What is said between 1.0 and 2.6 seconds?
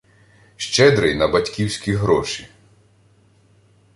на батьківські гроші.